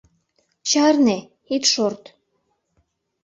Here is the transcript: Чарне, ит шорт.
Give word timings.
Чарне, 0.69 1.17
ит 1.55 1.63
шорт. 1.71 2.03